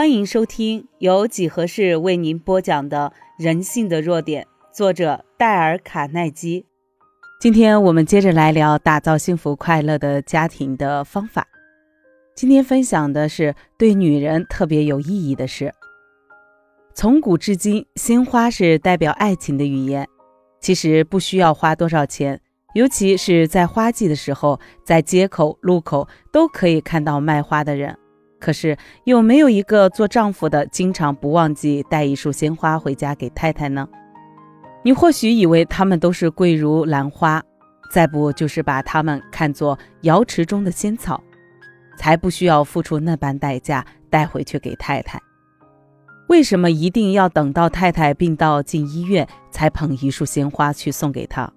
[0.00, 3.12] 欢迎收听由几何式为您播讲的
[3.44, 6.64] 《人性的弱点》，作者戴尔·卡耐基。
[7.38, 11.46] 今天我们接着来聊打造幸福快乐的家庭的方法。
[12.34, 15.70] 今天分享的是对女人特别有意义的事。
[16.94, 20.08] 从古至今，鲜花是代表爱情的语言。
[20.62, 22.40] 其实不需要花多少钱，
[22.72, 27.98] 尤其是在花季的时候，在街口、路口都可以看到卖花的人。
[28.40, 33.86] 可是有没有一个做丈夫的经常不忘记带一束鲜花回家给太太呢？
[34.82, 37.42] 你或许以为他们都是贵如兰花，
[37.92, 41.22] 再不就是把他们看作瑶池中的仙草，
[41.98, 45.20] 才不需要付出那般代价带回去给太太。
[46.28, 51.52] 为什么一定要等到太太病到进医院才捧一束鲜花去送给她？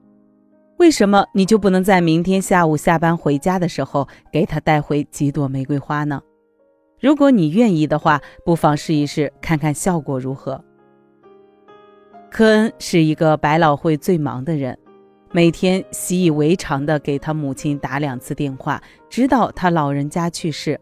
[0.78, 6.22] 为什么你就不能在明天下午下班回家的时候给她带回几朵玫瑰花呢？
[7.04, 10.64] 如果你愿意的话，不妨试一试，看看效果如何。
[12.32, 14.80] 科恩是一个百老汇最忙的人，
[15.34, 20.80] 每天习以为常地给他母亲打两次电话，直到他老人家去世。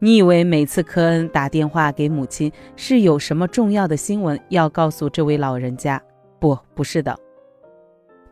[0.00, 6.02] 你以为每次科恩打电话给母亲是有什么重要的新闻要告诉这位老人家？
[6.40, 7.16] 不，不是的。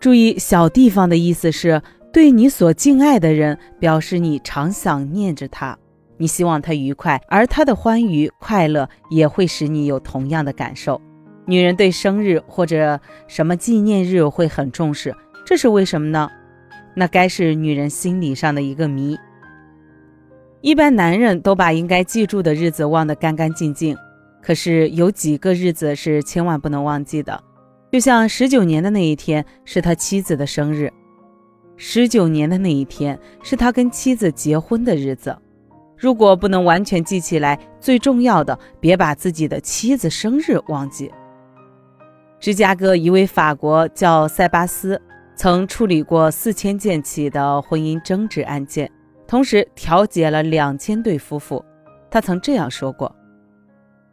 [0.01, 1.81] 注意，小地方的意思是
[2.13, 5.79] 对你所敬爱的人表示你常想念着他。
[6.23, 11.01] 你希望他愉快，而他的欢愉快乐也会使你有同样的感受。
[11.47, 15.13] 女人对生日或者什么纪念日会很重视，
[15.45, 16.31] 这是为什么呢？
[16.95, 19.19] 那该是女人心理上的一个谜。
[20.61, 23.97] 一般男人都把应该记住的日子忘得干干净净，
[24.41, 27.43] 可是有几个日子是千万不能忘记的。
[27.91, 30.89] 就像十九年的那一天是他妻子的生日，
[31.77, 35.37] 十九年的那一天是他跟妻子结婚的日子。
[36.03, 41.09] 如果不能完全记起来，最重要的，别把自己的妻子生日忘记。
[42.41, 45.01] 芝加哥一位法国叫塞巴斯，
[45.37, 48.91] 曾处理过四千件起的婚姻争执案件，
[49.29, 51.65] 同时调解了两千对夫妇。
[52.11, 53.15] 他曾这样说过：“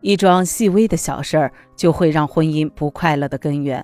[0.01, 3.83] 一桩细微的小事儿，就会让婚姻不快乐的根源。”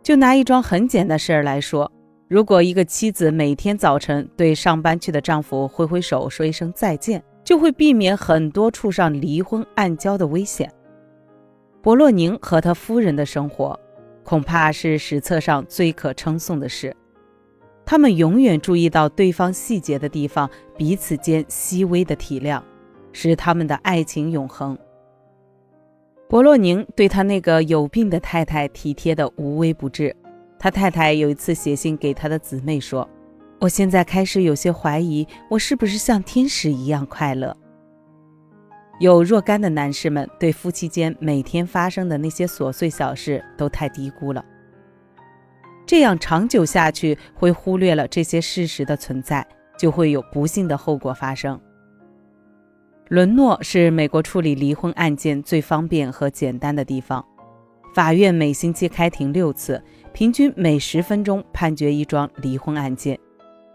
[0.00, 1.90] 就拿一桩很简单的事儿来说。
[2.32, 10.72] 如果一个妻子每天早晨对上班去的丈夫挥挥手，说一声再见，就会避免很多处上离婚暗礁的危险。
[11.82, 13.78] 博洛宁和他夫人的生活，
[14.24, 16.96] 恐怕是史册上最可称颂的事。
[17.84, 22.62] 他们永远注意到对方细节的地方，彼此间细微的体谅，
[23.12, 24.78] 使他们的爱情永恒。
[26.30, 30.16] 博洛宁对他那个有病的太太体贴的无微不至。
[30.62, 33.08] 他太太有一次写信给他的姊妹说
[33.58, 37.56] ：“我现在开始有些怀疑，我是不是像天使一样快乐。”
[39.00, 44.44] 有若干的男士们对夫妻间每天发生的那些琐碎小事都太低估了，
[45.84, 49.44] 这样长久下去会忽略了这些事实的存在，
[49.76, 51.60] 就会有不幸的后果发生。
[53.08, 57.26] 伦诺是美国处理离婚案件最方便和简单的地方，
[57.92, 59.82] 法院每星期开庭六次。
[60.12, 63.18] 平均每十分钟判决一桩离婚案件，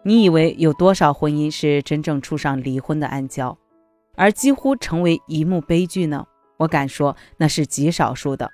[0.03, 3.55] 你以为有多少婚姻是真正触上离婚的暗礁，
[4.15, 6.25] 而几乎成为一幕悲剧呢？
[6.57, 8.49] 我敢说那是极少数的。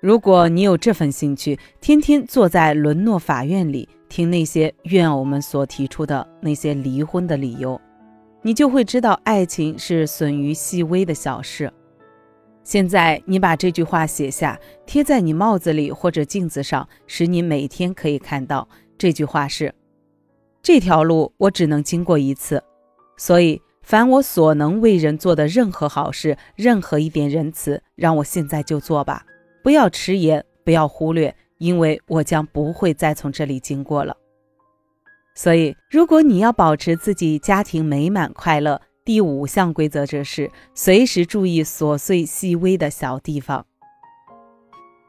[0.00, 7.80] 如果你有这份兴趣，天天坐在伦诺法院里听那些怨偶们所提出的那些离婚的理由，
[8.42, 11.72] 你就会知道，爱情是损于细微的小事。
[12.66, 18.68] 现在你把这句话写下，贴在你帽子里或者镜子上，使你每天可以看到。
[18.98, 19.72] 这句话是：
[20.64, 22.60] 这条路我只能经过一次，
[23.16, 29.24] 所以凡我所能为人做的任何好事，任何一点仁慈，让我现在就做吧，
[29.62, 34.16] 不要迟延，不要忽略，因为我将不会再从这里经过了。
[35.36, 43.64] 所以，如果你要保持自己家庭美满快乐，第五项规则则是随时注意琐碎细微的小地方。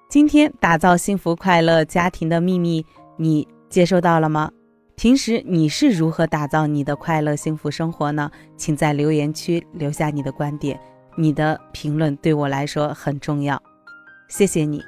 [0.07, 2.85] 今天打造幸福快乐家庭的秘密，
[3.17, 4.51] 你接收到了吗？
[4.95, 8.29] 平时你是如何打造你的快乐幸福生活呢？
[8.55, 10.79] 请在留言区留下你的观点，
[11.17, 13.59] 你的评论对我来说很重要。
[14.29, 14.79] 谢谢你。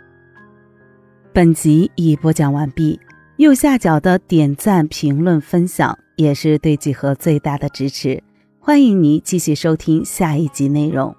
[1.33, 2.99] 本集已播讲完毕，
[3.37, 8.21] 右下角的点赞、评论、分享也是对几何最大的支持。
[8.61, 11.18] 欢迎您继续收听下一集内容。